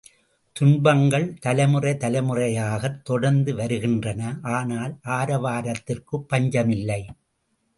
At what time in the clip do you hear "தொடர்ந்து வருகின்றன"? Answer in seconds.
3.03-4.21